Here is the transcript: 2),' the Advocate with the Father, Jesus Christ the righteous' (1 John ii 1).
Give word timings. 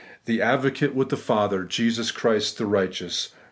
2),' 0.01 0.07
the 0.25 0.41
Advocate 0.41 0.95
with 0.95 1.09
the 1.09 1.15
Father, 1.15 1.63
Jesus 1.63 2.09
Christ 2.09 2.57
the 2.57 2.65
righteous' 2.65 3.27
(1 3.27 3.29
John 3.29 3.35
ii 3.35 3.37
1). 3.37 3.39